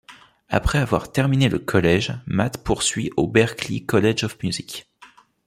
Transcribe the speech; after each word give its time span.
Après 0.49 0.79
avoir 0.79 1.11
terminé 1.11 1.47
le 1.47 1.59
collège, 1.59 2.11
Matt 2.25 2.63
poursuit 2.63 3.11
au 3.17 3.27
Berklee 3.27 3.85
College 3.85 4.23
of 4.23 4.41
Music. 4.41 4.87